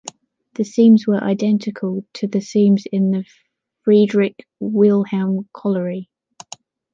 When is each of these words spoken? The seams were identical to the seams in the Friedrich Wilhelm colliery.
The 0.55 0.63
seams 0.63 1.05
were 1.05 1.23
identical 1.23 2.03
to 2.13 2.25
the 2.27 2.41
seams 2.41 2.85
in 2.91 3.11
the 3.11 3.23
Friedrich 3.83 4.47
Wilhelm 4.59 5.47
colliery. 5.55 6.09